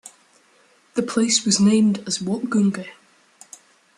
[0.95, 2.87] The place was named as Wokgunge.